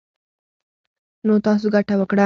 نـو 1.25 1.33
تـاسو 1.45 1.67
ګـټـه 1.73 1.95
وكړه. 1.99 2.19